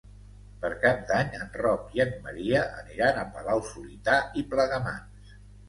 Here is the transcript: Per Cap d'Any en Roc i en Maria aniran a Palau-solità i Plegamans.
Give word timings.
Per 0.61 0.69
Cap 0.85 1.03
d'Any 1.11 1.29
en 1.39 1.51
Roc 1.57 1.83
i 1.99 2.01
en 2.07 2.15
Maria 2.25 2.63
aniran 2.79 3.21
a 3.21 3.29
Palau-solità 3.37 4.19
i 4.45 4.49
Plegamans. 4.51 5.39